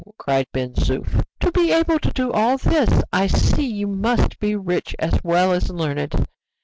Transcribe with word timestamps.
cried 0.17 0.47
Ben 0.51 0.73
Zoof; 0.73 1.23
"to 1.39 1.51
be 1.51 1.71
able 1.71 1.99
to 1.99 2.09
do 2.09 2.31
all 2.31 2.57
this 2.57 2.89
I 3.13 3.27
see 3.27 3.67
you 3.67 3.85
must 3.85 4.39
be 4.39 4.55
rich 4.55 4.95
as 4.97 5.19
well 5.23 5.53
as 5.53 5.69
learned." 5.69 6.25